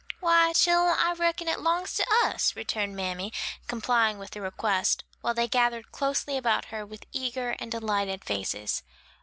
"Why, 0.19 0.51
chillen, 0.53 0.95
I 0.97 1.13
reckon 1.13 1.47
it 1.47 1.59
'longs 1.59 1.93
to 1.93 2.07
us," 2.23 2.55
returned 2.55 2.95
mammy, 2.95 3.31
complying 3.67 4.17
with 4.17 4.31
the 4.31 4.41
request, 4.41 5.03
while 5.21 5.35
they 5.35 5.47
gathered 5.47 5.91
closely 5.91 6.37
about 6.37 6.65
her 6.73 6.83
with 6.87 7.05
eager 7.13 7.51
and 7.59 7.71
delighted 7.71 8.23
faces. 8.25 8.81